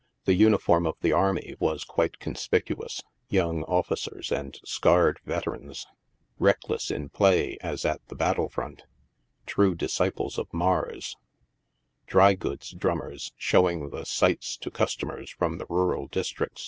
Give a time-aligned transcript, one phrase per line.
[0.25, 3.03] The uniform ot the army was quite conspicu ous—
[3.39, 5.85] young officers and scarred veterans—
[6.39, 8.81] reckless in play as at the battle front—
[9.45, 11.17] true disciples of Mars—
[12.11, 16.59] drygoods drummers, showing the sights to customers from the rural district